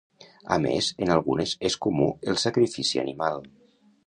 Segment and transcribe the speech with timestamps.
[0.55, 3.41] A més, en algunes és comú el sacrifici animal.